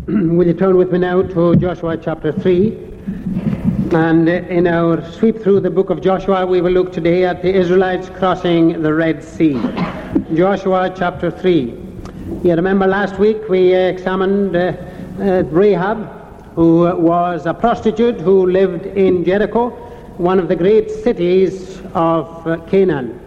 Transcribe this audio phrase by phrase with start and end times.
[0.06, 2.68] Will you turn with me now to Joshua chapter 3?
[3.92, 7.54] And in our sweep through the book of Joshua, we will look today at the
[7.54, 9.60] Israelites crossing the Red Sea.
[10.34, 11.64] Joshua chapter 3.
[12.42, 14.72] You remember last week we examined uh,
[15.20, 16.08] uh, Rahab,
[16.54, 19.68] who was a prostitute who lived in Jericho,
[20.16, 23.19] one of the great cities of uh, Canaan.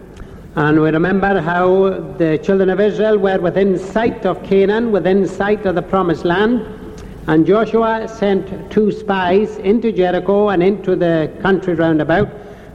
[0.56, 5.66] And we remember how the children of Israel were within sight of Canaan, within sight
[5.66, 6.64] of the promised land.
[7.26, 12.28] And Joshua sent two spies into Jericho and into the country round about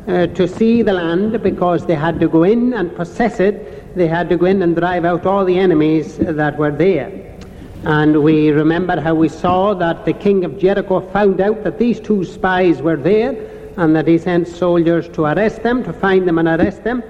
[0.10, 3.96] uh, to see the land because they had to go in and possess it.
[3.96, 7.38] They had to go in and drive out all the enemies that were there.
[7.86, 12.02] And we remember how we saw that the king of Jericho found out that these
[12.02, 13.38] two spies were there
[13.78, 17.02] and that he sent soldiers to arrest them, to find them and arrest them.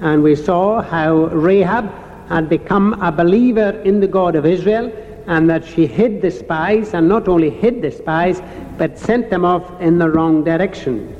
[0.00, 1.92] And we saw how Rahab
[2.28, 4.92] had become a believer in the God of Israel
[5.26, 8.42] and that she hid the spies, and not only hid the spies,
[8.78, 11.14] but sent them off in the wrong direction.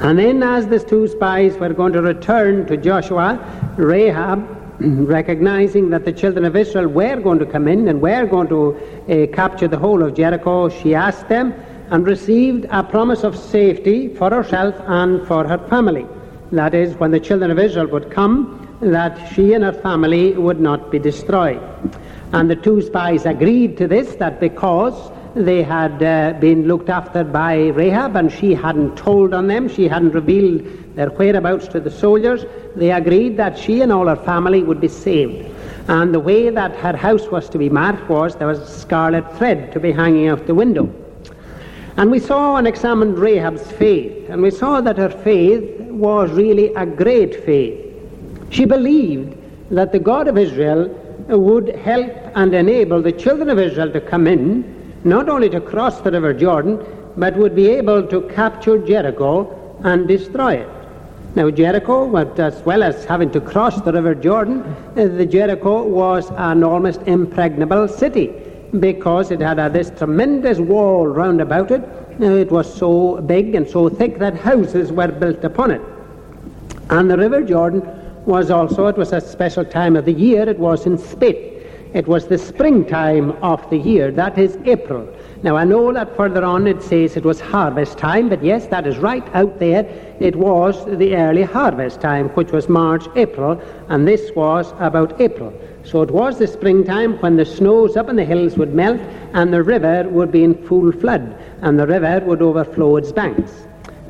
[0.00, 3.40] And then, as the two spies were going to return to Joshua,
[3.76, 4.46] Rahab,
[4.80, 8.76] recognizing that the children of Israel were going to come in and were going to
[9.08, 11.54] uh, capture the whole of Jericho, she asked them
[11.90, 16.06] and received a promise of safety for herself and for her family.
[16.52, 20.60] That is, when the children of Israel would come, that she and her family would
[20.60, 21.60] not be destroyed.
[22.32, 27.22] And the two spies agreed to this, that because they had uh, been looked after
[27.22, 31.90] by Rahab and she hadn't told on them, she hadn't revealed their whereabouts to the
[31.90, 32.44] soldiers,
[32.74, 35.54] they agreed that she and all her family would be saved.
[35.88, 39.36] And the way that her house was to be marked was there was a scarlet
[39.36, 40.92] thread to be hanging out the window.
[41.98, 46.72] And we saw and examined Rahab's faith, and we saw that her faith was really
[46.74, 47.82] a great faith.
[48.50, 49.36] She believed
[49.70, 50.88] that the God of Israel
[51.28, 54.64] would help and enable the children of Israel to come in,
[55.04, 56.78] not only to cross the river Jordan,
[57.16, 60.68] but would be able to capture Jericho and destroy it.
[61.34, 66.30] Now, Jericho, as well as having to cross the river Jordan, uh, the Jericho was
[66.36, 68.32] an almost impregnable city
[68.80, 71.82] because it had this tremendous wall round about it.
[72.18, 75.82] It was so big and so thick that houses were built upon it.
[76.88, 77.82] And the River Jordan
[78.24, 81.52] was also, it was a special time of the year, it was in spit.
[81.94, 85.08] It was the springtime of the year, that is April.
[85.42, 88.86] Now I know that further on it says it was harvest time, but yes, that
[88.86, 89.84] is right out there.
[90.20, 95.52] It was the early harvest time, which was March, April, and this was about April.
[95.86, 99.00] So it was the springtime when the snows up in the hills would melt
[99.34, 103.52] and the river would be in full flood and the river would overflow its banks.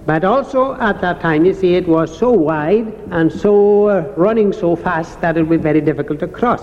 [0.06, 4.54] But also at that time, you see, it was so wide and so uh, running
[4.54, 6.62] so fast that it would be very difficult to cross.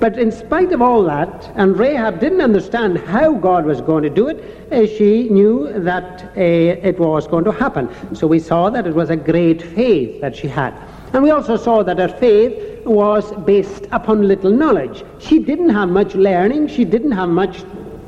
[0.00, 4.10] But in spite of all that, and Rahab didn't understand how God was going to
[4.10, 7.88] do it, uh, she knew that uh, it was going to happen.
[8.16, 10.74] So we saw that it was a great faith that she had.
[11.12, 15.04] And we also saw that her faith was based upon little knowledge.
[15.18, 17.64] She didn't have much learning, she didn't have much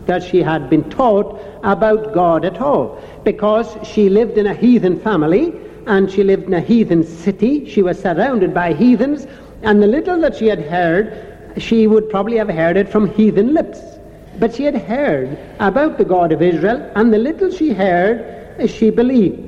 [0.06, 4.98] that she had been taught about God at all, because she lived in a heathen
[5.00, 5.54] family
[5.86, 7.68] and she lived in a heathen city.
[7.68, 9.26] She was surrounded by heathens,
[9.62, 13.54] and the little that she had heard, she would probably have heard it from heathen
[13.54, 13.80] lips.
[14.38, 18.90] But she had heard about the God of Israel, and the little she heard, she
[18.90, 19.40] believed.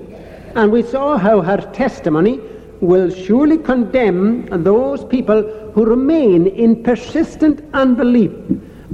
[0.55, 2.41] And we saw how her testimony
[2.81, 5.43] will surely condemn those people
[5.73, 8.33] who remain in persistent unbelief,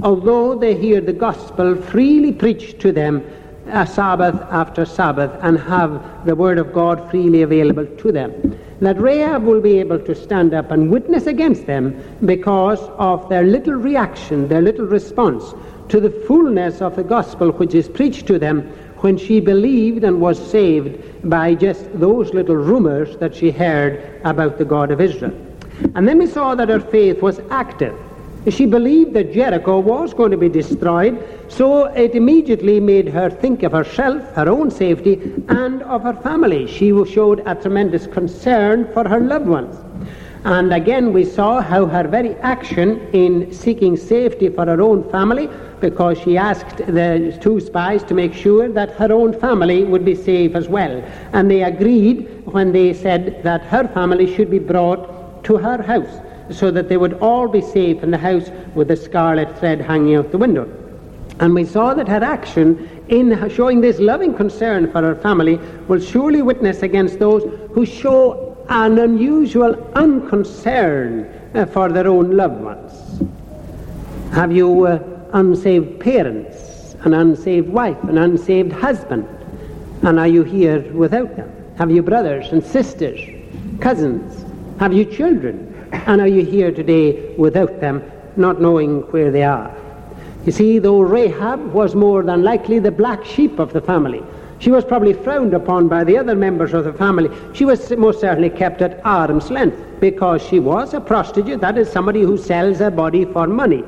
[0.01, 3.23] although they hear the gospel freely preached to them
[3.71, 8.59] uh, Sabbath after Sabbath and have the word of God freely available to them.
[8.81, 13.43] That Rahab will be able to stand up and witness against them because of their
[13.43, 15.53] little reaction, their little response
[15.89, 18.69] to the fullness of the gospel which is preached to them
[19.03, 24.57] when she believed and was saved by just those little rumors that she heard about
[24.57, 25.33] the God of Israel.
[25.95, 27.93] And then we saw that her faith was active.
[28.49, 33.63] She believed that Jericho was going to be destroyed, so it immediately made her think
[33.63, 35.13] of herself, her own safety,
[35.49, 36.65] and of her family.
[36.65, 39.75] She showed a tremendous concern for her loved ones.
[40.45, 45.49] And again, we saw how her very action in seeking safety for her own family,
[45.79, 50.15] because she asked the two spies to make sure that her own family would be
[50.15, 51.01] safe as well.
[51.33, 56.21] And they agreed when they said that her family should be brought to her house
[56.49, 60.15] so that they would all be safe in the house with the scarlet thread hanging
[60.15, 60.69] out the window.
[61.39, 65.55] And we saw that her action in showing this loving concern for her family
[65.87, 72.61] will surely witness against those who show an unusual unconcern uh, for their own loved
[72.61, 73.21] ones.
[74.33, 74.99] Have you uh,
[75.33, 79.27] unsaved parents, an unsaved wife, an unsaved husband?
[80.03, 81.51] And are you here without them?
[81.77, 83.19] Have you brothers and sisters,
[83.79, 84.45] cousins?
[84.79, 85.69] Have you children?
[85.91, 88.03] And are you here today without them,
[88.35, 89.75] not knowing where they are?
[90.45, 94.23] You see, though Rahab was more than likely the black sheep of the family,
[94.63, 97.29] she was probably frowned upon by the other members of the family.
[97.51, 101.91] She was most certainly kept at arm's length because she was a prostitute, that is,
[101.91, 103.83] somebody who sells her body for money.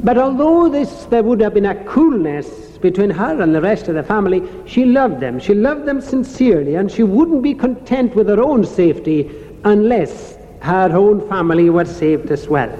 [0.00, 2.48] But although this, there would have been a coolness
[2.78, 5.38] between her and the rest of the family, she loved them.
[5.38, 9.30] She loved them sincerely, and she wouldn't be content with her own safety
[9.64, 12.74] unless her own family were saved as well.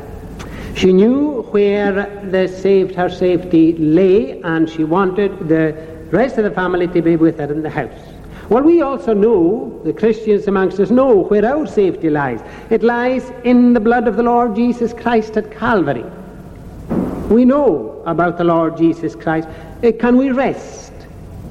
[0.75, 6.51] She knew where the saved her safety lay, and she wanted the rest of the
[6.51, 7.99] family to be with her in the house.
[8.49, 12.41] Well, we also know, the Christians amongst us know where our safety lies.
[12.71, 16.05] It lies in the blood of the Lord Jesus Christ at Calvary.
[17.31, 19.49] We know about the Lord Jesus Christ.
[19.83, 20.93] Uh, can we rest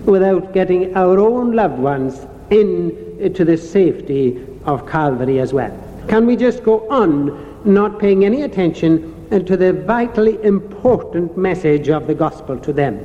[0.05, 5.75] without getting our own loved ones into the safety of Calvary as well?
[6.07, 12.05] Can we just go on not paying any attention to the vitally important message of
[12.05, 12.99] the gospel to them.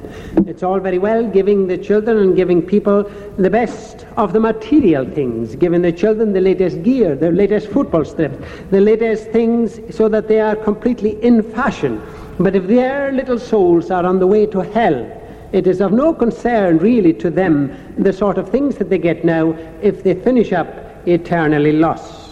[0.49, 3.05] It's all very well giving the children and giving people
[3.39, 8.05] the best of the material things, giving the children the latest gear, the latest football
[8.05, 12.03] strips, the latest things so that they are completely in fashion.
[12.41, 15.09] But if their little souls are on the way to hell,
[15.53, 19.25] it is of no concern really to them the sort of things that they get
[19.25, 20.67] now if they finish up
[21.07, 22.26] eternally lost.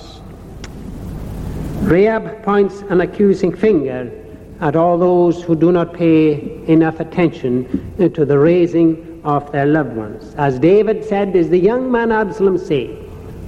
[1.85, 4.11] Rahab points an accusing finger
[4.61, 7.67] at all those who do not pay enough attention
[7.99, 10.35] to the raising of their loved ones.
[10.37, 12.99] As David said, Is the young man Absalom saved?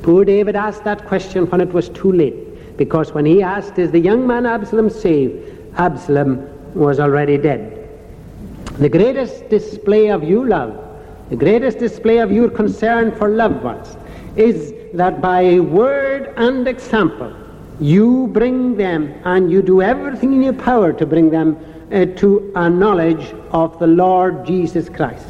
[0.03, 3.91] Poor David asked that question when it was too late, because when he asked, Is
[3.91, 5.59] the young man Absalom saved?
[5.79, 7.88] Absalom was already dead.
[8.79, 10.79] The greatest display of your love,
[11.31, 13.97] the greatest display of your concern for loved ones,
[14.37, 17.35] is that by word and example,
[17.81, 21.56] you bring them and you do everything in your power to bring them
[21.93, 25.26] uh, to a knowledge of the Lord Jesus Christ.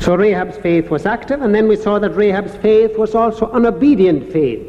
[0.00, 3.66] So Rahab's faith was active, and then we saw that Rahab's faith was also an
[3.66, 4.64] obedient faith.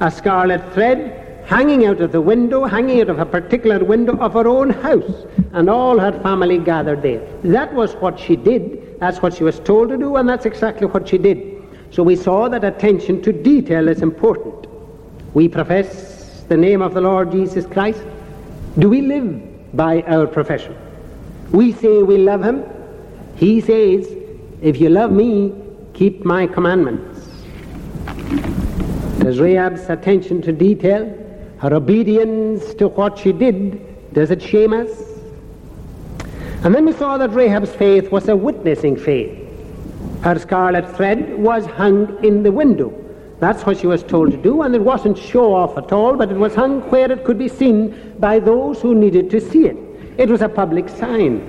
[0.00, 4.32] A scarlet thread hanging out of the window, hanging out of a particular window of
[4.32, 7.24] her own house, and all her family gathered there.
[7.44, 8.98] That was what she did.
[8.98, 11.62] That's what she was told to do, and that's exactly what she did.
[11.90, 14.66] So we saw that attention to detail is important.
[15.34, 18.00] We profess the name of the Lord Jesus Christ.
[18.78, 20.76] Do we live by our profession?
[21.50, 22.64] We say we love him.
[23.34, 24.06] He says,
[24.62, 25.52] if you love me,
[25.92, 27.28] keep my commandments.
[29.18, 31.12] Does Rahab's attention to detail,
[31.58, 34.88] her obedience to what she did, does it shame us?
[36.62, 39.36] And then we saw that Rahab's faith was a witnessing faith.
[40.22, 43.03] Her scarlet thread was hung in the window.
[43.44, 46.30] That's what she was told to do, and it wasn't show off at all, but
[46.30, 49.76] it was hung where it could be seen by those who needed to see it.
[50.16, 51.42] It was a public sign.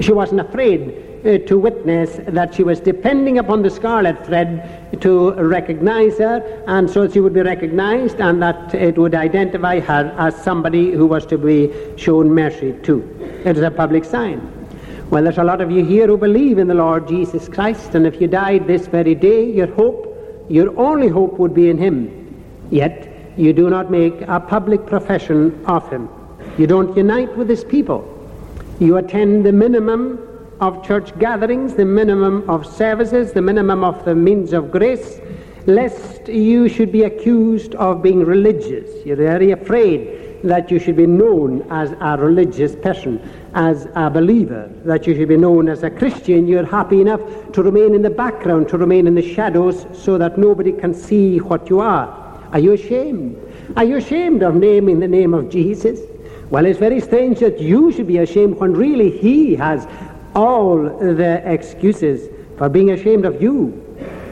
[0.00, 0.80] She wasn't afraid
[1.26, 6.88] uh, to witness that she was depending upon the scarlet thread to recognize her, and
[6.88, 11.26] so she would be recognized, and that it would identify her as somebody who was
[11.26, 13.02] to be shown mercy to.
[13.44, 14.40] It was a public sign.
[15.10, 18.06] Well, there's a lot of you here who believe in the Lord Jesus Christ, and
[18.06, 20.07] if you died this very day, your hope
[20.48, 22.44] your only hope would be in Him.
[22.70, 26.08] Yet you do not make a public profession of Him.
[26.56, 28.14] You don't unite with His people.
[28.80, 30.20] You attend the minimum
[30.60, 35.20] of church gatherings, the minimum of services, the minimum of the means of grace,
[35.66, 39.04] lest you should be accused of being religious.
[39.06, 43.20] You're very afraid that you should be known as a religious person,
[43.54, 46.46] as a believer, that you should be known as a Christian.
[46.46, 47.20] You're happy enough
[47.52, 51.38] to remain in the background, to remain in the shadows, so that nobody can see
[51.38, 52.08] what you are.
[52.52, 53.36] Are you ashamed?
[53.76, 56.00] Are you ashamed of naming the name of Jesus?
[56.50, 59.86] Well, it's very strange that you should be ashamed when really He has
[60.34, 63.84] all the excuses for being ashamed of you.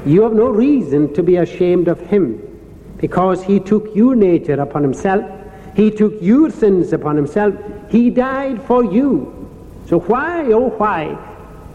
[0.07, 2.43] You have no reason to be ashamed of Him
[2.99, 5.25] because He took your nature upon Himself
[5.77, 7.55] he took your sins upon himself.
[7.91, 9.33] He died for you.
[9.87, 11.19] So why, oh why,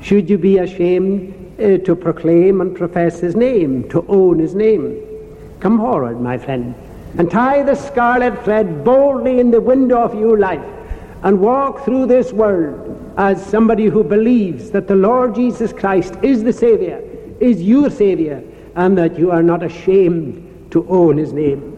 [0.02, 5.00] should you be ashamed uh, to proclaim and profess his name, to own his name?
[5.60, 6.74] Come forward, my friend,
[7.20, 10.66] and tie the scarlet thread boldly in the window of your life
[11.22, 16.44] and walk through this world as somebody who believes that the Lord Jesus Christ is
[16.44, 17.04] the Savior,
[17.40, 18.44] is your Savior,
[18.76, 21.71] and that you are not ashamed to own his name.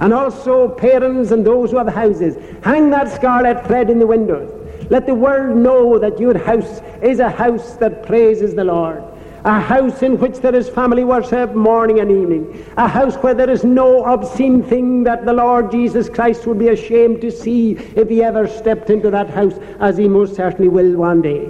[0.00, 4.50] And also parents and those who have houses, hang that scarlet thread in the windows.
[4.90, 9.02] Let the world know that your house is a house that praises the Lord.
[9.44, 12.66] A house in which there is family worship morning and evening.
[12.76, 16.68] A house where there is no obscene thing that the Lord Jesus Christ would be
[16.68, 20.96] ashamed to see if he ever stepped into that house, as he most certainly will
[20.96, 21.46] one day.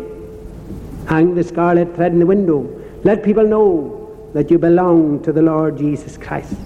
[1.06, 2.68] Hang the scarlet thread in the window.
[3.04, 6.56] Let people know that you belong to the Lord Jesus Christ.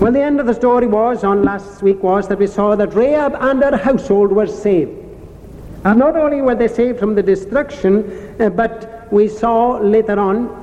[0.00, 2.94] Well, the end of the story was, on last week, was that we saw that
[2.94, 4.90] Rahab and her household were saved.
[5.84, 10.62] And not only were they saved from the destruction, uh, but we saw later on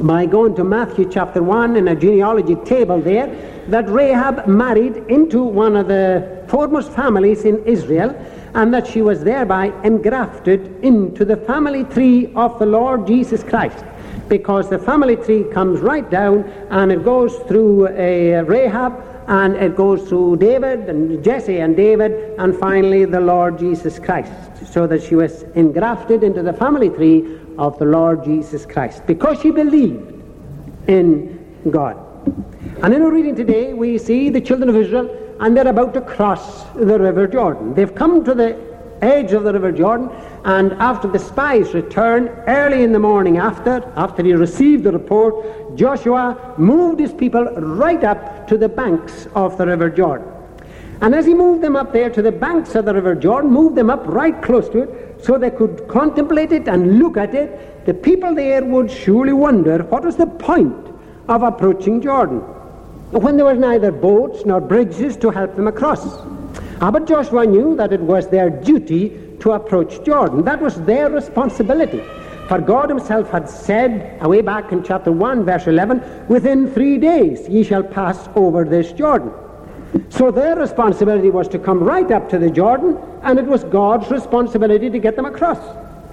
[0.00, 3.28] by going to Matthew chapter 1 in a genealogy table there
[3.68, 8.10] that Rahab married into one of the foremost families in Israel
[8.54, 13.84] and that she was thereby engrafted into the family tree of the Lord Jesus Christ
[14.28, 19.74] because the family tree comes right down and it goes through a Rahab and it
[19.76, 24.32] goes through David and Jesse and David and finally the Lord Jesus Christ
[24.66, 29.40] so that she was engrafted into the family tree of the Lord Jesus Christ because
[29.40, 30.22] she believed
[30.88, 31.96] in God.
[32.82, 36.00] And in our reading today, we see the children of Israel and they're about to
[36.00, 37.74] cross the river Jordan.
[37.74, 38.73] They've come to the
[39.04, 40.10] edge of the river Jordan,
[40.44, 45.76] and after the spies returned early in the morning after, after he received the report,
[45.76, 50.28] Joshua moved his people right up to the banks of the river Jordan.
[51.00, 53.76] And as he moved them up there to the banks of the river Jordan, moved
[53.76, 57.84] them up right close to it, so they could contemplate it and look at it,
[57.86, 60.86] the people there would surely wonder what was the point
[61.28, 62.40] of approaching Jordan
[63.10, 66.18] when there were neither boats nor bridges to help them across.
[66.80, 70.44] Ah, but Joshua knew that it was their duty to approach Jordan.
[70.44, 72.02] That was their responsibility.
[72.48, 77.48] For God himself had said, away back in chapter 1, verse 11, within three days
[77.48, 79.32] ye shall pass over this Jordan.
[80.10, 84.10] So their responsibility was to come right up to the Jordan, and it was God's
[84.10, 85.58] responsibility to get them across.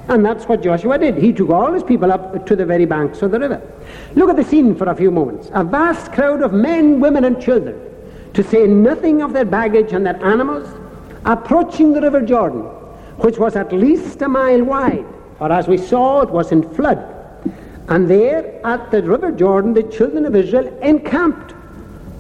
[0.08, 1.18] And that's what Joshua did.
[1.18, 3.62] He took all his people up to the very banks of the river.
[4.15, 5.50] Look at the scene for a few moments.
[5.53, 7.80] A vast crowd of men, women, and children,
[8.34, 10.68] to say nothing of their baggage and their animals,
[11.26, 12.62] approaching the river Jordan,
[13.18, 15.06] which was at least a mile wide,
[15.38, 17.00] for as we saw, it was in flood.
[17.90, 21.54] And there at the river Jordan, the children of Israel encamped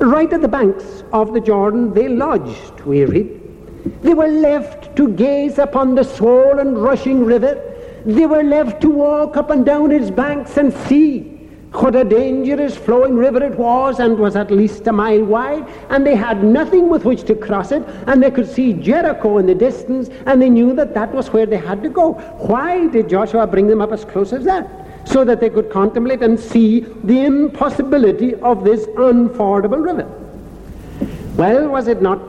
[0.01, 3.39] Right at the banks of the Jordan they lodged, we read.
[4.01, 7.61] They were left to gaze upon the swollen, rushing river.
[8.03, 11.30] They were left to walk up and down its banks and see
[11.73, 16.05] what a dangerous flowing river it was and was at least a mile wide and
[16.05, 19.55] they had nothing with which to cross it and they could see Jericho in the
[19.55, 22.13] distance and they knew that that was where they had to go.
[22.13, 24.81] Why did Joshua bring them up as close as that?
[25.05, 30.07] so that they could contemplate and see the impossibility of this unfordable river.
[31.35, 32.19] Well, was it not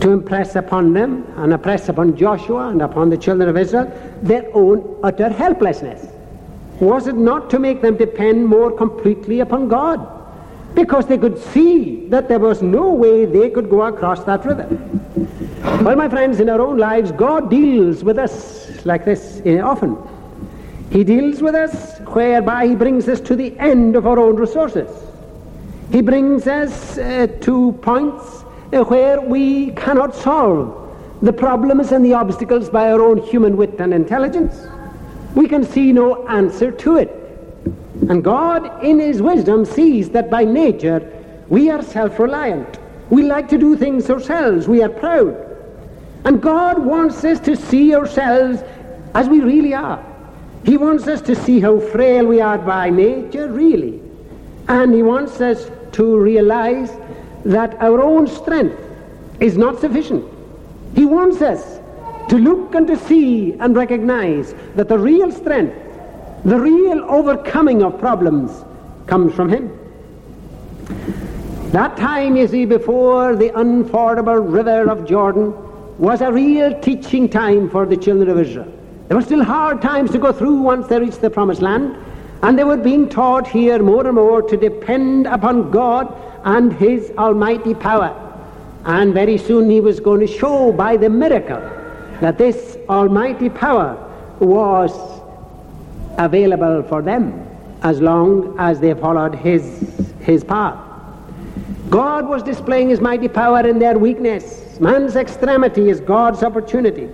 [0.00, 3.90] to impress upon them and impress upon Joshua and upon the children of Israel
[4.22, 6.17] their own utter helplessness?
[6.80, 10.14] Was it not to make them depend more completely upon God?
[10.74, 14.66] Because they could see that there was no way they could go across that river.
[15.82, 19.96] Well, my friends, in our own lives, God deals with us like this often.
[20.90, 24.88] He deals with us whereby he brings us to the end of our own resources.
[25.90, 30.74] He brings us uh, to points uh, where we cannot solve
[31.22, 34.66] the problems and the obstacles by our own human wit and intelligence.
[35.38, 37.10] We can see no answer to it.
[38.08, 40.98] And God, in His wisdom, sees that by nature
[41.48, 42.80] we are self reliant.
[43.08, 44.66] We like to do things ourselves.
[44.66, 45.36] We are proud.
[46.24, 48.64] And God wants us to see ourselves
[49.14, 50.04] as we really are.
[50.64, 54.02] He wants us to see how frail we are by nature, really.
[54.66, 56.90] And he wants us to realize
[57.44, 58.76] that our own strength
[59.38, 60.24] is not sufficient.
[60.96, 61.77] He wants us
[62.28, 65.76] to look and to see and recognize that the real strength,
[66.44, 68.64] the real overcoming of problems
[69.06, 69.72] comes from him.
[71.72, 75.54] That time, you see, before the unfordable river of Jordan
[75.98, 78.72] was a real teaching time for the children of Israel.
[79.08, 81.96] There were still hard times to go through once they reached the promised land,
[82.42, 87.10] and they were being taught here more and more to depend upon God and His
[87.18, 88.14] almighty power.
[88.84, 91.77] And very soon He was going to show by the miracle
[92.20, 93.96] that this almighty power
[94.40, 94.92] was
[96.18, 97.46] available for them
[97.82, 99.62] as long as they followed His,
[100.20, 100.78] his path.
[101.90, 104.78] God was displaying His mighty power in their weakness.
[104.80, 107.08] Man's extremity is God's opportunity.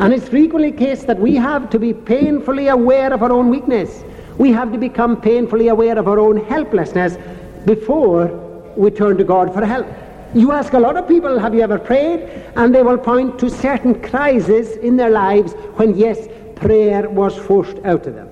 [0.00, 3.48] And it's frequently the case that we have to be painfully aware of our own
[3.48, 4.04] weakness.
[4.36, 7.16] We have to become painfully aware of our own helplessness
[7.64, 8.26] before
[8.76, 9.88] we turn to God for help.
[10.34, 12.20] You ask a lot of people, have you ever prayed?
[12.56, 17.78] And they will point to certain crises in their lives when, yes, prayer was forced
[17.84, 18.28] out of them.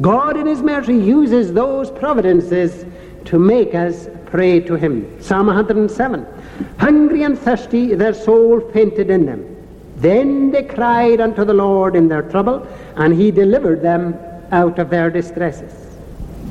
[0.00, 2.86] God, in His mercy, uses those providences
[3.26, 5.22] to make us pray to Him.
[5.22, 6.26] Psalm 107
[6.78, 9.50] Hungry and thirsty, their soul fainted in them.
[9.96, 14.18] Then they cried unto the Lord in their trouble, and He delivered them
[14.50, 15.72] out of their distresses.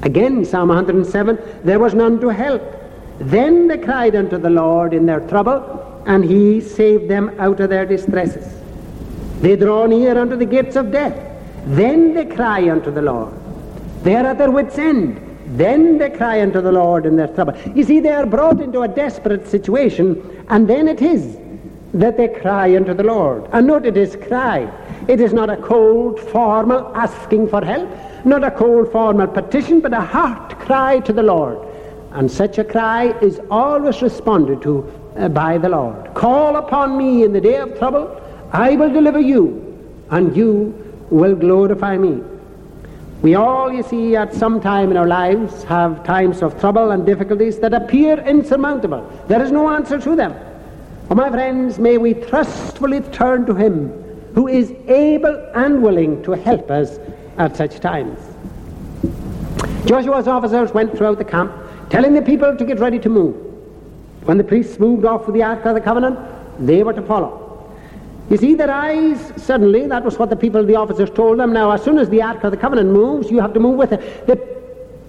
[0.03, 2.61] Again, Psalm 107 There was none to help.
[3.19, 7.69] Then they cried unto the Lord in their trouble, and He saved them out of
[7.69, 8.47] their distresses.
[9.41, 11.15] They draw near unto the gates of death.
[11.65, 13.33] Then they cry unto the Lord.
[14.03, 15.19] They are at their wits' end.
[15.57, 17.53] Then they cry unto the Lord in their trouble.
[17.75, 21.37] You see, they are brought into a desperate situation, and then it is
[21.93, 23.47] that they cry unto the Lord.
[23.51, 24.69] And note it is cry.
[25.07, 27.89] It is not a cold, formal asking for help,
[28.25, 31.59] not a cold, formal petition, but a heart cry to the Lord.
[32.13, 36.13] And such a cry is always responded to uh, by the Lord.
[36.13, 38.19] Call upon me in the day of trouble,
[38.51, 40.73] I will deliver you, and you
[41.09, 42.21] will glorify me.
[43.23, 47.05] We all, you see, at some time in our lives have times of trouble and
[47.05, 49.09] difficulties that appear insurmountable.
[49.27, 50.35] There is no answer to them.
[51.09, 53.89] Oh, my friends, may we trustfully turn to Him
[54.35, 56.99] who is able and willing to help us
[57.37, 58.19] at such times.
[59.85, 61.51] Joshua's officers went throughout the camp,
[61.89, 63.35] telling the people to get ready to move.
[64.25, 66.17] When the priests moved off with the Ark of the Covenant,
[66.59, 67.41] they were to follow.
[68.29, 71.51] You see, their eyes, suddenly, that was what the people, the officers told them.
[71.51, 73.91] Now, as soon as the Ark of the Covenant moves, you have to move with
[73.91, 74.25] it.
[74.27, 74.39] The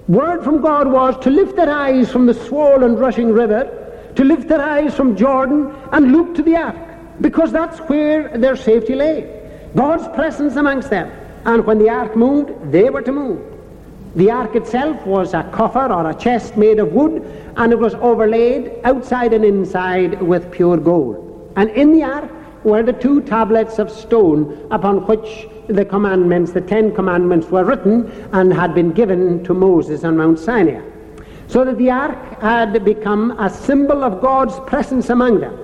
[0.09, 4.49] word from God was to lift their eyes from the swollen, rushing river, to lift
[4.49, 6.76] their eyes from Jordan and look to the Ark,
[7.21, 9.31] because that's where their safety lay.
[9.76, 11.11] God's presence amongst them.
[11.47, 13.53] And when the Ark moved, they were to move.
[14.16, 17.25] The ark itself was a coffer or a chest made of wood,
[17.56, 21.52] and it was overlaid outside and inside with pure gold.
[21.56, 22.30] And in the ark
[22.64, 28.11] were the two tablets of stone upon which the commandments, the Ten Commandments, were written
[28.33, 30.80] and had been given to Moses on Mount Sinai.
[31.49, 35.58] So that the ark had become a symbol of God's presence among them,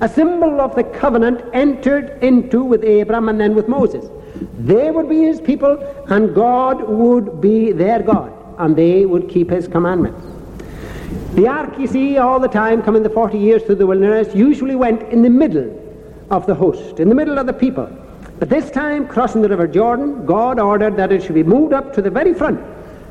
[0.00, 4.06] a symbol of the covenant entered into with Abraham and then with Moses.
[4.58, 9.50] They would be his people, and God would be their God, and they would keep
[9.50, 10.26] his commandments.
[11.34, 14.76] The ark, you see, all the time, coming the 40 years through the wilderness, usually
[14.76, 15.76] went in the middle
[16.30, 17.88] of the host, in the middle of the people.
[18.38, 21.92] But this time, crossing the River Jordan, God ordered that it should be moved up
[21.94, 22.60] to the very front.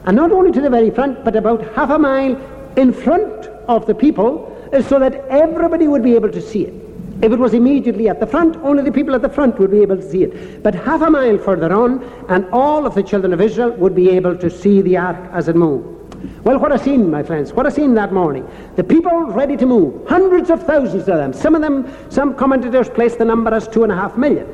[0.05, 2.39] And not only to the very front, but about half a mile
[2.77, 4.47] in front of the people,
[4.87, 6.88] so that everybody would be able to see it.
[7.21, 9.81] If it was immediately at the front, only the people at the front would be
[9.81, 10.63] able to see it.
[10.63, 14.09] But half a mile further on, and all of the children of Israel would be
[14.11, 15.97] able to see the ark as it moved.
[16.43, 17.53] Well, what a scene, my friends.
[17.53, 18.47] What a scene that morning.
[18.75, 20.07] The people ready to move.
[20.07, 21.33] Hundreds of thousands of them.
[21.33, 24.47] Some of them, some commentators place the number as two and a half million.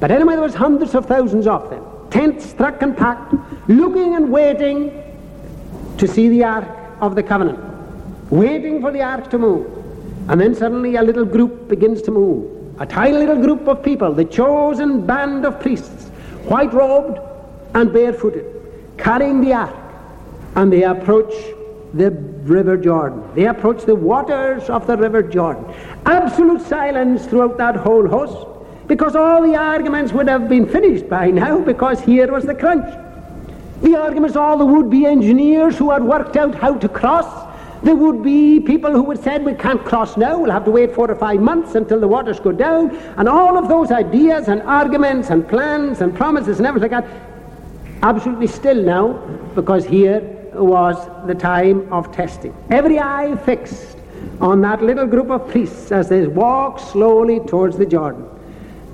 [0.00, 1.84] But anyway, there was hundreds of thousands of them.
[2.10, 3.34] Tents struck and packed,
[3.68, 5.02] looking and waiting
[5.98, 6.68] to see the Ark
[7.00, 7.58] of the Covenant.
[8.30, 9.73] Waiting for the Ark to move.
[10.28, 12.80] And then suddenly a little group begins to move.
[12.80, 16.08] A tiny little group of people, the chosen band of priests,
[16.48, 17.18] white robed
[17.74, 18.46] and barefooted,
[18.96, 19.84] carrying the Ark
[20.56, 21.32] and they approach
[21.94, 23.22] the river Jordan.
[23.34, 25.64] They approach the waters of the river Jordan.
[26.06, 28.48] Absolute silence throughout that whole host
[28.86, 32.92] because all the arguments would have been finished by now because here was the crunch.
[33.82, 37.43] The arguments, all the would-be engineers who had worked out how to cross,
[37.84, 40.94] there would be people who would say, we can't cross now, we'll have to wait
[40.94, 44.62] four or five months until the waters go down, and all of those ideas and
[44.62, 47.20] arguments and plans and promises and everything like that,
[48.02, 49.12] absolutely still now,
[49.54, 50.20] because here
[50.54, 52.56] was the time of testing.
[52.70, 53.98] Every eye fixed
[54.40, 58.26] on that little group of priests as they walked slowly towards the Jordan.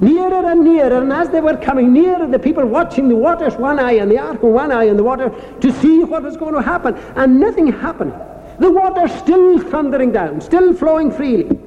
[0.00, 3.78] Nearer and nearer, and as they were coming nearer, the people watching the waters, one
[3.78, 6.62] eye and the ark, one eye in the water, to see what was going to
[6.62, 6.94] happen.
[7.16, 8.14] And nothing happened.
[8.60, 11.58] The water still thundering down, still flowing freely.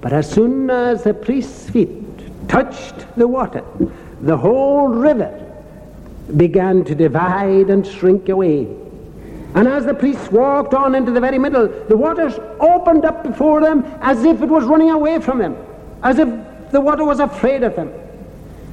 [0.00, 3.62] But as soon as the priest's feet touched the water,
[4.22, 5.38] the whole river
[6.36, 8.66] began to divide and shrink away
[9.54, 13.60] and as the priests walked on into the very middle, the waters opened up before
[13.60, 15.56] them as if it was running away from them,
[16.02, 16.28] as if
[16.70, 17.92] the water was afraid of them.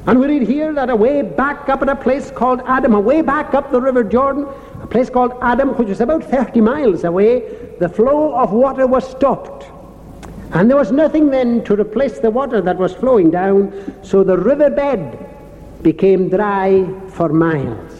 [0.07, 3.53] And we read here that away back up at a place called Adam, away back
[3.53, 4.47] up the river Jordan,
[4.89, 7.41] place called Adam, which was about 30 miles away,
[7.79, 9.65] the flow of water was stopped.
[10.51, 13.71] And there was nothing then to replace the water that was flowing down,
[14.03, 15.17] so the riverbed
[15.83, 17.93] became dry for miles.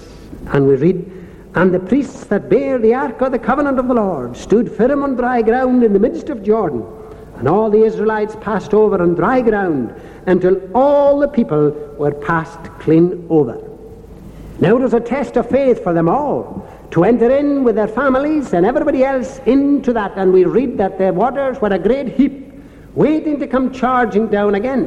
[0.47, 1.19] And we read
[1.55, 5.03] and the priests that bear the ark of the covenant of the Lord stood firm
[5.03, 6.85] on dry ground in the midst of Jordan.
[7.37, 12.63] And all the Israelites passed over on dry ground until all the people were passed
[12.79, 13.57] clean over.
[14.59, 17.87] Now it was a test of faith for them all to enter in with their
[17.87, 20.13] families and everybody else into that.
[20.15, 22.51] And we read that the waters were a great heap,
[22.95, 24.85] waiting to come charging down again.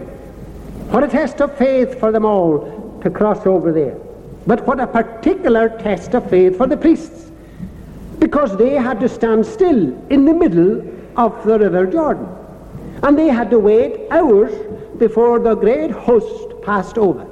[0.91, 3.97] What a test of faith for them all to cross over there.
[4.47, 7.31] But what a particular test of faith for the priests.
[8.19, 10.83] Because they had to stand still in the middle
[11.17, 12.29] of the River Jordan.
[13.03, 14.53] And they had to wait hours
[14.99, 17.32] before the great host passed over.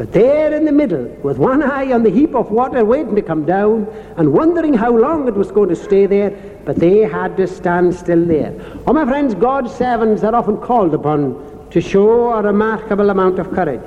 [0.00, 3.20] But there in the middle, with one eye on the heap of water waiting to
[3.20, 3.86] come down,
[4.16, 6.30] and wondering how long it was going to stay there,
[6.64, 8.54] but they had to stand still there.
[8.86, 13.50] Oh, my friends, God's servants are often called upon to show a remarkable amount of
[13.50, 13.82] courage.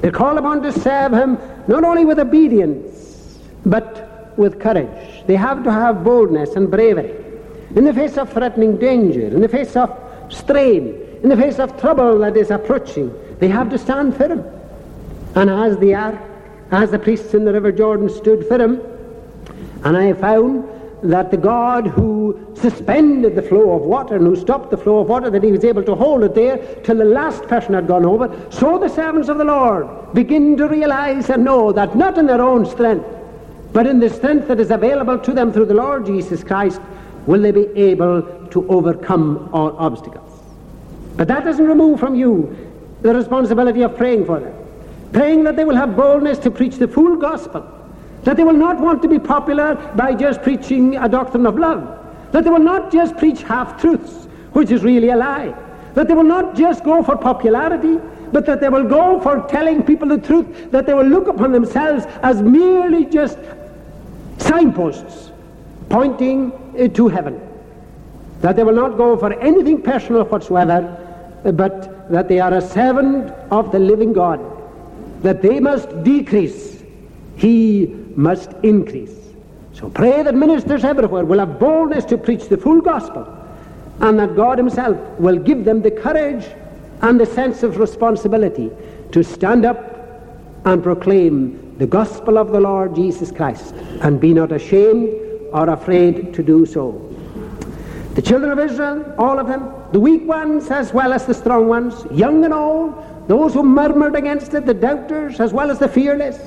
[0.00, 5.26] They're called upon to serve Him not only with obedience, but with courage.
[5.26, 7.16] They have to have boldness and bravery
[7.74, 9.90] in the face of threatening danger, in the face of
[10.28, 10.94] strain,
[11.24, 13.12] in the face of trouble that is approaching.
[13.40, 14.44] They have to stand firm.
[15.38, 16.18] And as the ark,
[16.72, 18.80] as the priests in the river Jordan stood firm,
[19.84, 20.68] and I found
[21.04, 25.08] that the God who suspended the flow of water and who stopped the flow of
[25.08, 28.04] water, that he was able to hold it there till the last person had gone
[28.04, 28.28] over.
[28.50, 32.42] So the servants of the Lord begin to realize and know that not in their
[32.42, 33.06] own strength,
[33.72, 36.80] but in the strength that is available to them through the Lord Jesus Christ,
[37.26, 40.42] will they be able to overcome all obstacles.
[41.16, 42.56] But that doesn't remove from you
[43.02, 44.57] the responsibility of praying for them.
[45.12, 47.74] Praying that they will have boldness to preach the full gospel
[48.24, 51.82] that they will not want to be popular by just preaching a doctrine of love.
[52.32, 55.54] That they will not just preach half truths, which is really a lie.
[55.94, 57.96] That they will not just go for popularity,
[58.30, 61.52] but that they will go for telling people the truth, that they will look upon
[61.52, 63.38] themselves as merely just
[64.36, 65.32] signposts
[65.88, 67.40] pointing uh, to heaven.
[68.42, 70.80] That they will not go for anything personal whatsoever,
[71.44, 74.57] but that they are a servant of the living God.
[75.22, 76.82] That they must decrease,
[77.36, 79.16] he must increase.
[79.72, 83.26] So pray that ministers everywhere will have boldness to preach the full gospel
[84.00, 86.44] and that God Himself will give them the courage
[87.02, 88.70] and the sense of responsibility
[89.12, 89.88] to stand up
[90.64, 95.08] and proclaim the gospel of the Lord Jesus Christ and be not ashamed
[95.52, 96.92] or afraid to do so.
[98.14, 101.68] The children of Israel, all of them, the weak ones as well as the strong
[101.68, 102.94] ones, young and old,
[103.28, 106.38] those who murmured against it, the doubters as well as the fearless,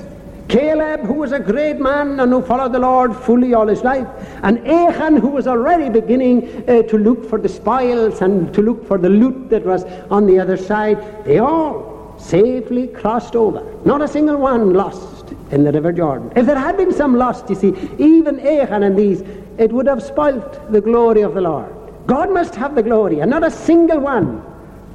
[0.48, 4.06] Caleb, who was a great man and who followed the Lord fully all his life,
[4.42, 8.86] and Achan, who was already beginning uh, to look for the spoils and to look
[8.86, 13.64] for the loot that was on the other side, they all safely crossed over.
[13.84, 16.32] Not a single one lost in the River Jordan.
[16.36, 19.22] If there had been some lost, you see, even Achan and these,
[19.56, 21.72] it would have spoilt the glory of the Lord.
[22.06, 24.44] God must have the glory, and not a single one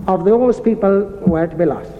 [0.07, 1.91] of those people were to be lost.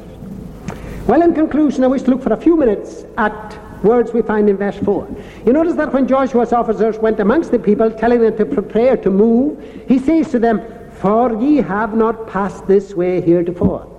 [1.07, 4.49] Well, in conclusion, I wish to look for a few minutes at words we find
[4.49, 5.07] in verse 4.
[5.45, 9.09] You notice that when Joshua's officers went amongst the people, telling them to prepare to
[9.09, 10.61] move, he says to them,
[10.95, 13.93] For ye have not passed this way heretofore.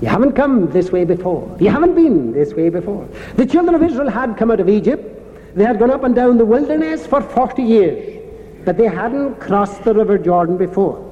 [0.00, 1.56] You haven't come this way before.
[1.58, 3.08] You haven't been this way before.
[3.34, 5.56] The children of Israel had come out of Egypt.
[5.56, 8.22] They had gone up and down the wilderness for 40 years,
[8.64, 11.07] but they hadn't crossed the river Jordan before.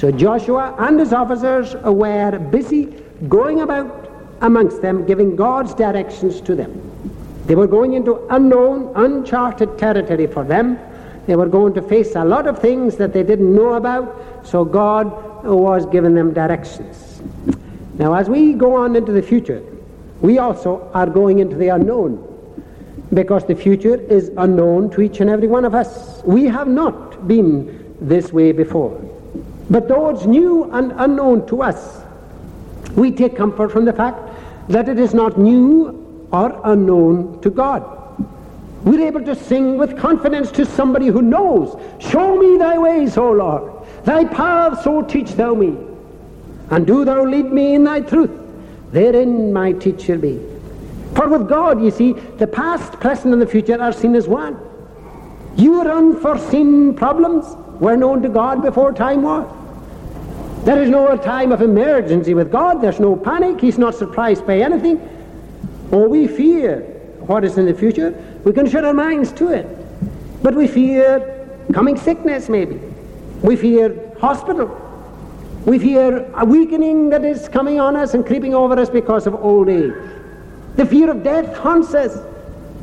[0.00, 2.86] So Joshua and his officers were busy
[3.28, 4.10] going about
[4.40, 6.72] amongst them, giving God's directions to them.
[7.44, 10.78] They were going into unknown, uncharted territory for them.
[11.26, 14.64] They were going to face a lot of things that they didn't know about, so
[14.64, 17.20] God was giving them directions.
[17.98, 19.62] Now, as we go on into the future,
[20.22, 22.26] we also are going into the unknown
[23.12, 26.22] because the future is unknown to each and every one of us.
[26.24, 29.09] We have not been this way before.
[29.70, 32.02] But it's new and unknown to us,
[32.96, 34.18] we take comfort from the fact
[34.68, 37.96] that it is not new or unknown to God.
[38.82, 43.30] We're able to sing with confidence to somebody who knows, Show me thy ways, O
[43.30, 43.86] Lord.
[44.04, 45.76] Thy paths, so teach thou me.
[46.70, 48.30] And do thou lead me in thy truth.
[48.90, 50.40] Therein my teacher be.
[51.14, 54.58] For with God, you see, the past, present, and the future are seen as one.
[55.56, 57.44] Your unforeseen problems
[57.80, 59.59] were known to God before time was.
[60.64, 62.82] There is no time of emergency with God.
[62.82, 63.60] There's no panic.
[63.60, 65.00] He's not surprised by anything.
[65.90, 66.80] Or we fear
[67.20, 68.10] what is in the future.
[68.44, 69.66] We can shut our minds to it.
[70.42, 72.78] But we fear coming sickness, maybe.
[73.42, 74.68] We fear hospital.
[75.64, 79.34] We fear a weakening that is coming on us and creeping over us because of
[79.34, 79.94] old age.
[80.76, 82.18] The fear of death haunts us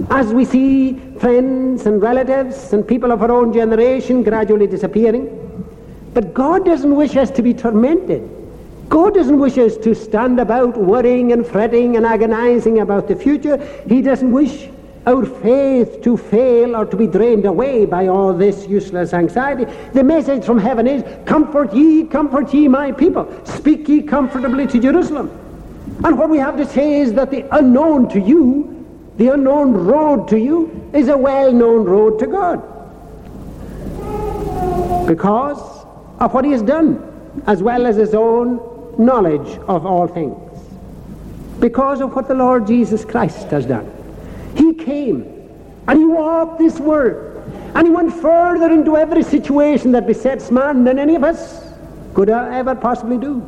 [0.09, 5.46] as we see friends and relatives and people of our own generation gradually disappearing.
[6.13, 8.29] But God doesn't wish us to be tormented.
[8.89, 13.57] God doesn't wish us to stand about worrying and fretting and agonizing about the future.
[13.87, 14.69] He doesn't wish
[15.05, 19.65] our faith to fail or to be drained away by all this useless anxiety.
[19.93, 23.25] The message from heaven is, Comfort ye, comfort ye, my people.
[23.45, 25.31] Speak ye comfortably to Jerusalem.
[26.03, 28.85] And what we have to say is that the unknown to you,
[29.17, 32.61] the unknown road to you, is a well known road to God.
[35.07, 35.76] Because
[36.19, 37.01] of what He has done,
[37.47, 38.59] as well as His own
[38.97, 40.35] knowledge of all things.
[41.59, 43.91] Because of what the Lord Jesus Christ has done.
[44.55, 45.37] He came
[45.87, 47.27] and he walked this world
[47.75, 51.73] and he went further into every situation that besets man than any of us
[52.13, 53.47] could ever possibly do.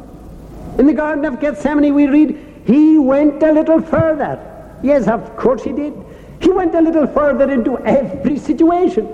[0.78, 4.40] In the Garden of Gethsemane, we read, He went a little further.
[4.84, 5.94] Yes, of course he did.
[6.40, 9.08] He went a little further into every situation,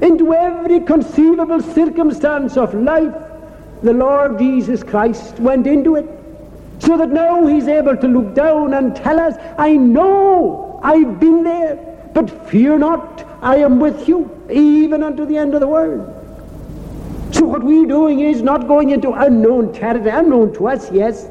[0.00, 3.14] into every conceivable circumstance of life.
[3.82, 6.06] The Lord Jesus Christ went into it.
[6.80, 11.42] So that now he's able to look down and tell us, I know I've been
[11.42, 16.14] there, but fear not, I am with you, even unto the end of the world.
[17.32, 21.28] So what we're doing is not going into unknown territory, unknown to us, yes,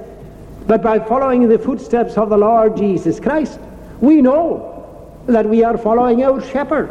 [0.68, 3.60] but by following in the footsteps of the Lord Jesus Christ,
[4.02, 4.74] we know
[5.28, 6.90] that we are following our shepherd,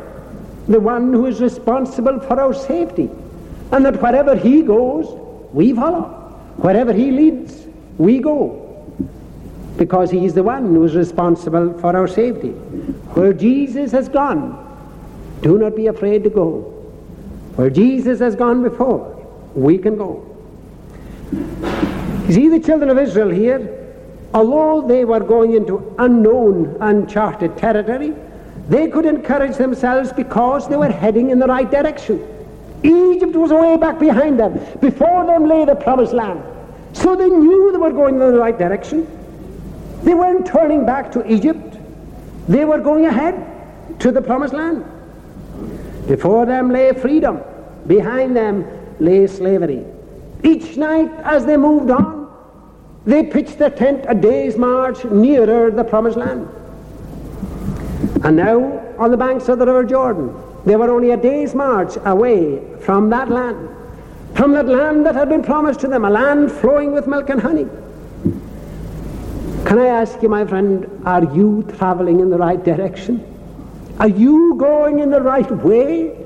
[0.69, 3.11] the one who is responsible for our safety,
[3.73, 5.07] and that wherever he goes,
[5.53, 6.05] we follow.
[6.57, 7.67] Wherever he leads,
[7.99, 8.67] we go
[9.77, 12.51] because he is the one who is responsible for our safety.
[13.15, 14.63] Where Jesus has gone,
[15.43, 16.61] do not be afraid to go.
[17.57, 19.13] Where Jesus has gone before,
[19.55, 20.25] we can go.
[21.33, 23.95] You see, the children of Israel here,
[24.35, 28.15] although they were going into unknown, uncharted territory,
[28.69, 32.21] they could encourage themselves because they were heading in the right direction.
[32.83, 34.59] Egypt was way back behind them.
[34.81, 36.43] Before them lay the promised land.
[36.93, 39.07] So they knew they were going in the right direction.
[40.03, 41.79] They weren't turning back to Egypt.
[42.49, 44.85] They were going ahead to the promised land.
[46.07, 47.41] Before them lay freedom.
[47.87, 48.67] Behind them
[48.99, 49.85] lay slavery.
[50.43, 52.17] Each night as they moved on,
[53.05, 56.49] they pitched their tent a day's march nearer the promised land.
[58.25, 61.97] And now, on the banks of the River Jordan, they were only a day's march
[62.05, 63.69] away from that land,
[64.35, 67.41] from that land that had been promised to them, a land flowing with milk and
[67.41, 67.67] honey.
[69.65, 73.25] Can I ask you, my friend, are you traveling in the right direction?
[73.99, 76.17] Are you going in the right way?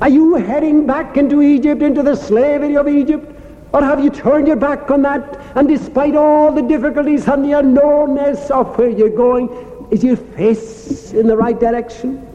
[0.00, 3.36] Are you heading back into Egypt, into the slavery of Egypt?
[3.72, 5.40] Or have you turned your back on that?
[5.54, 9.48] And despite all the difficulties and the unknownness of where you're going,
[9.90, 12.26] is your face in the right direction?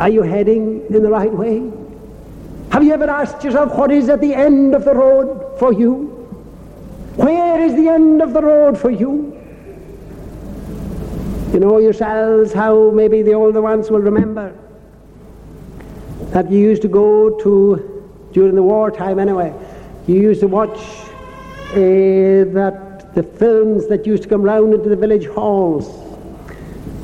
[0.00, 1.70] Are you heading in the right way?
[2.70, 6.12] Have you ever asked yourself what is at the end of the road for you?
[7.16, 9.32] Where is the end of the road for you?
[11.52, 14.54] You know yourselves how maybe the older ones will remember
[16.32, 19.54] that you used to go to, during the wartime anyway,
[20.06, 20.78] you used to watch
[21.70, 25.86] uh, that the films that used to come round into the village halls,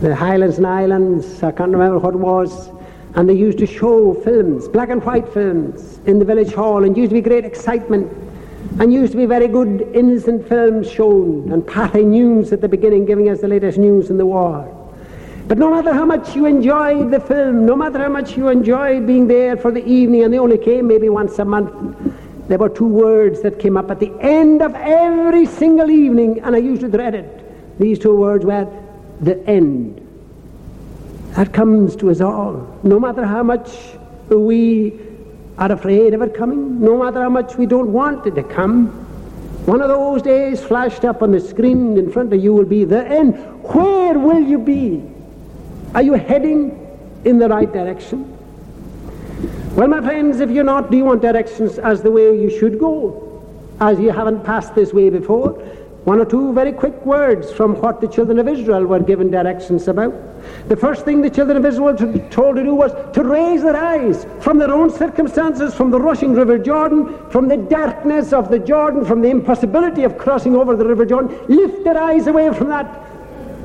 [0.03, 2.71] the Highlands and Islands, I can't remember what it was,
[3.15, 6.97] and they used to show films, black and white films, in the village hall, and
[6.97, 8.13] used to be great excitement
[8.81, 13.05] and used to be very good innocent films shown, and Pathé News at the beginning
[13.05, 14.67] giving us the latest news in the war.
[15.47, 19.07] But no matter how much you enjoyed the film, no matter how much you enjoyed
[19.07, 21.97] being there for the evening, and they only came maybe once a month,
[22.49, 26.57] there were two words that came up at the end of every single evening, and
[26.57, 27.79] I used to dread it.
[27.79, 28.82] These two words were
[29.23, 29.99] the end.
[31.37, 32.79] That comes to us all.
[32.83, 33.71] No matter how much
[34.29, 35.01] we
[35.59, 38.89] are afraid of it coming, no matter how much we don't want it to come.
[39.67, 42.85] One of those days flashed up on the screen in front of you will be
[42.85, 43.37] the end.
[43.63, 45.03] Where will you be?
[45.95, 46.79] Are you heading
[47.25, 48.29] in the right direction?
[49.77, 52.79] Well, my friends, if you're not, do you want directions as the way you should
[52.79, 53.43] go?
[53.81, 55.63] As you haven't passed this way before?
[56.05, 59.87] One or two very quick words from what the children of Israel were given directions
[59.87, 60.13] about.
[60.69, 63.77] The first thing the children of Israel were told to do was to raise their
[63.77, 68.59] eyes from their own circumstances, from the rushing river Jordan, from the darkness of the
[68.59, 71.39] Jordan, from the impossibility of crossing over the river Jordan.
[71.47, 72.87] Lift their eyes away from that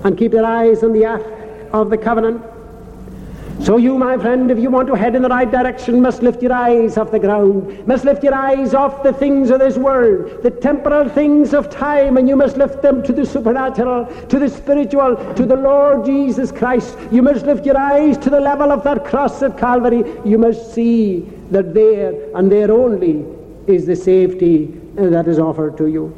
[0.03, 1.25] and keep their eyes on the ark
[1.73, 2.43] of the covenant
[3.61, 6.41] so you, my friend, if you want to head in the right direction, must lift
[6.43, 10.43] your eyes off the ground, must lift your eyes off the things of this world,
[10.43, 14.47] the temporal things of time, and you must lift them to the supernatural, to the
[14.47, 16.97] spiritual, to the Lord Jesus Christ.
[17.11, 20.03] You must lift your eyes to the level of that cross at Calvary.
[20.23, 23.25] You must see that there and there only
[23.65, 26.15] is the safety that is offered to you.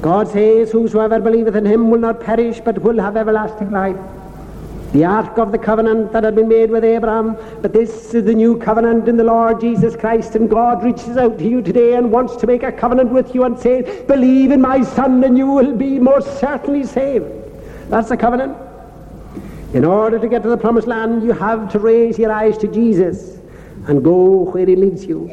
[0.00, 3.96] God says, Whosoever believeth in him will not perish, but will have everlasting life.
[4.92, 8.32] The ark of the covenant that had been made with Abraham, but this is the
[8.32, 12.10] new covenant in the Lord Jesus Christ, and God reaches out to you today and
[12.10, 15.46] wants to make a covenant with you and say, Believe in my Son, and you
[15.46, 17.26] will be most certainly saved.
[17.90, 18.56] That's the covenant.
[19.74, 22.68] In order to get to the promised land, you have to raise your eyes to
[22.68, 23.38] Jesus
[23.88, 25.30] and go where he leads you.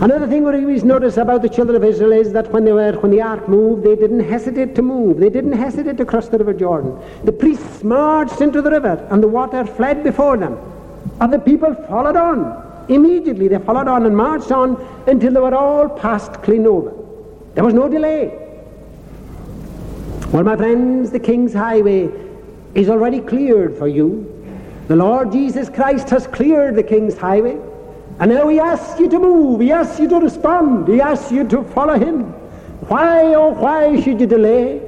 [0.00, 2.92] Another thing we always notice about the children of Israel is that when they were
[2.94, 5.18] when the ark moved, they didn't hesitate to move.
[5.18, 6.98] They didn't hesitate to cross the river Jordan.
[7.22, 10.58] The priests marched into the river, and the water fled before them,
[11.20, 12.86] and the people followed on.
[12.88, 14.76] Immediately they followed on and marched on
[15.06, 16.92] until they were all passed clean over.
[17.54, 18.40] There was no delay.
[20.32, 22.10] Well, my friends, the King's Highway
[22.74, 24.30] is already cleared for you.
[24.88, 27.60] The Lord Jesus Christ has cleared the King's Highway.
[28.20, 31.46] And now he asks you to move, he asks you to respond, he asks you
[31.48, 32.32] to follow him.
[32.88, 34.80] Why, oh, why should you delay?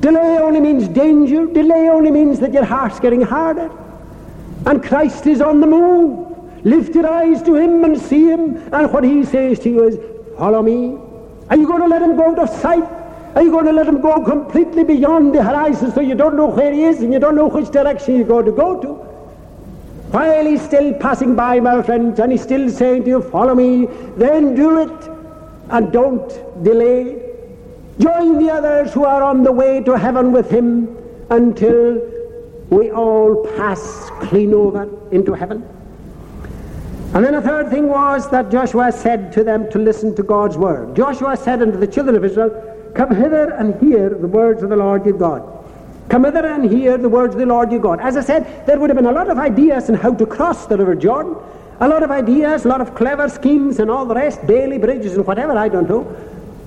[0.00, 3.70] Delay only means danger, delay only means that your heart's getting harder.
[4.66, 6.64] And Christ is on the move.
[6.64, 9.98] Lift your eyes to him and see him, and what he says to you is,
[10.36, 10.98] Follow me.
[11.50, 12.82] Are you going to let him go out of sight?
[13.34, 16.46] Are you going to let him go completely beyond the horizon so you don't know
[16.46, 19.13] where he is and you don't know which direction you're going to go to?
[20.14, 23.86] While he's still passing by, my friends, and he's still saying to you, Follow me,
[24.16, 25.10] then do it
[25.70, 26.28] and don't
[26.62, 27.20] delay.
[27.98, 30.96] Join the others who are on the way to heaven with him
[31.30, 32.00] until
[32.70, 35.68] we all pass clean over into heaven.
[37.12, 40.56] And then a third thing was that Joshua said to them to listen to God's
[40.56, 40.94] word.
[40.94, 42.52] Joshua said unto the children of Israel,
[42.94, 45.53] Come hither and hear the words of the Lord your God.
[46.08, 48.00] Come hither and hear the words of the Lord your God.
[48.00, 50.66] As I said, there would have been a lot of ideas on how to cross
[50.66, 51.34] the River Jordan.
[51.80, 55.16] A lot of ideas, a lot of clever schemes and all the rest, Bailey bridges
[55.16, 56.04] and whatever, I don't know,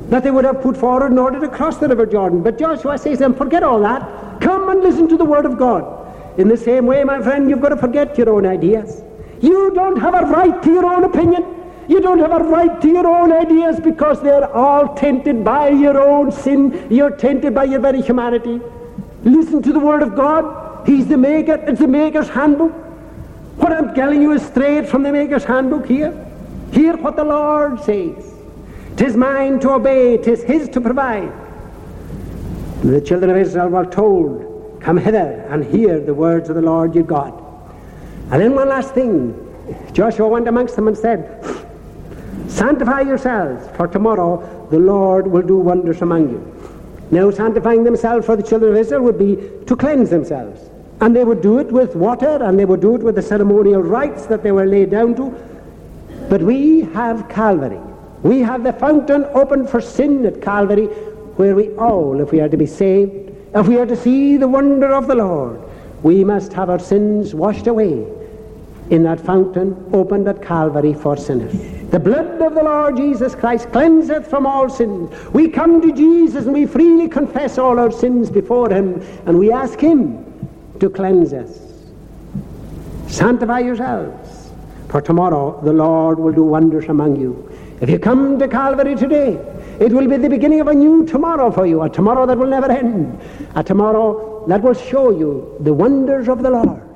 [0.10, 2.44] that they would have put forward in order to cross the River Jordan.
[2.44, 4.42] But Joshua says to them, forget all that.
[4.42, 6.40] Come and listen to the word of God.
[6.40, 9.02] In the same way, my friend, you've got to forget your own ideas.
[9.42, 11.46] You don't have a right to your own opinion.
[11.88, 16.00] You don't have a right to your own ideas because they're all tainted by your
[16.02, 16.88] own sin.
[16.92, 18.60] You're tainted by your very humanity.
[19.24, 20.88] Listen to the Word of God.
[20.88, 21.56] He's the maker.
[21.56, 22.72] It's the maker's handbook.
[23.58, 26.14] What I'm telling you is straight from the maker's handbook here.
[26.72, 28.34] Hear what the Lord says.
[28.96, 31.32] Tis mine to obey, tis his to provide.
[32.84, 36.94] The children of Israel were told, Come hither and hear the words of the Lord
[36.96, 37.34] your God.
[38.32, 39.44] And then one last thing.
[39.92, 41.44] Joshua went amongst them and said,
[42.48, 46.57] Sanctify yourselves, for tomorrow the Lord will do wonders among you.
[47.12, 50.70] Now, sanctifying themselves for the children of Israel would be to cleanse themselves.
[51.00, 53.82] And they would do it with water, and they would do it with the ceremonial
[53.82, 55.34] rites that they were laid down to.
[56.30, 57.80] But we have Calvary.
[58.24, 60.88] We have the fountain open for sin at Calvary,
[61.38, 64.48] where we all, if we are to be saved, if we are to see the
[64.48, 65.62] wonder of the Lord,
[66.04, 68.06] we must have our sins washed away
[68.90, 71.54] in that fountain opened at Calvary for sinners.
[71.90, 75.12] The blood of the Lord Jesus Christ cleanseth from all sins.
[75.34, 79.52] We come to Jesus and we freely confess all our sins before him and we
[79.52, 80.24] ask him
[80.80, 81.60] to cleanse us.
[83.08, 84.52] Sanctify yourselves,
[84.90, 87.52] for tomorrow the Lord will do wonders among you.
[87.80, 89.34] If you come to Calvary today,
[89.80, 92.48] it will be the beginning of a new tomorrow for you, a tomorrow that will
[92.48, 93.20] never end,
[93.56, 96.87] a tomorrow that will show you the wonders of the Lord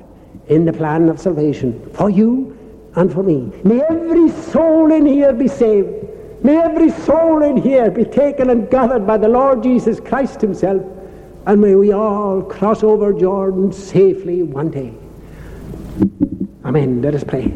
[0.52, 2.56] in the plan of salvation for you
[2.94, 3.50] and for me.
[3.64, 5.88] May every soul in here be saved.
[6.44, 10.82] May every soul in here be taken and gathered by the Lord Jesus Christ himself.
[11.46, 14.92] And may we all cross over Jordan safely one day.
[16.64, 17.00] Amen.
[17.00, 17.52] Let us pray.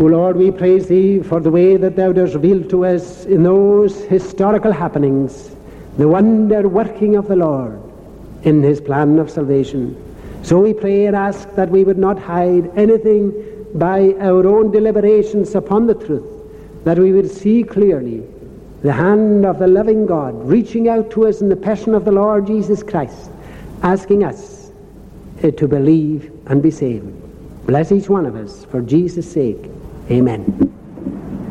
[0.00, 3.42] O Lord, we praise Thee for the way that Thou dost reveal to us in
[3.42, 5.50] those historical happenings
[5.96, 7.87] the wonder working of the Lord
[8.42, 9.96] in His plan of salvation.
[10.42, 13.32] So we pray and ask that we would not hide anything
[13.74, 16.24] by our own deliberations upon the truth,
[16.84, 18.22] that we would see clearly
[18.82, 22.12] the hand of the loving God reaching out to us in the passion of the
[22.12, 23.30] Lord Jesus Christ,
[23.82, 24.70] asking us
[25.42, 27.12] uh, to believe and be saved.
[27.66, 29.68] Bless each one of us for Jesus' sake.
[30.10, 30.67] Amen.